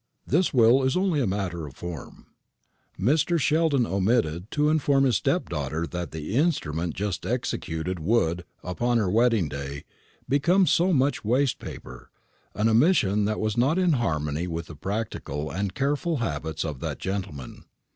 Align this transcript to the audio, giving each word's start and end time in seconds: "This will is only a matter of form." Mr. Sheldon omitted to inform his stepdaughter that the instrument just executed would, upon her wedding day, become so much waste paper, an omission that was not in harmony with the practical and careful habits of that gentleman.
"This 0.25 0.51
will 0.51 0.81
is 0.81 0.97
only 0.97 1.21
a 1.21 1.27
matter 1.27 1.67
of 1.67 1.75
form." 1.75 2.25
Mr. 2.99 3.39
Sheldon 3.39 3.85
omitted 3.85 4.49
to 4.49 4.67
inform 4.69 5.03
his 5.03 5.17
stepdaughter 5.17 5.85
that 5.85 6.09
the 6.09 6.33
instrument 6.33 6.95
just 6.95 7.23
executed 7.23 7.99
would, 7.99 8.43
upon 8.63 8.97
her 8.97 9.11
wedding 9.11 9.47
day, 9.47 9.83
become 10.27 10.65
so 10.65 10.91
much 10.91 11.23
waste 11.23 11.59
paper, 11.59 12.09
an 12.55 12.67
omission 12.67 13.25
that 13.25 13.39
was 13.39 13.55
not 13.55 13.77
in 13.77 13.93
harmony 13.93 14.47
with 14.47 14.65
the 14.65 14.75
practical 14.75 15.51
and 15.51 15.75
careful 15.75 16.17
habits 16.17 16.65
of 16.65 16.79
that 16.79 16.97
gentleman. 16.97 17.65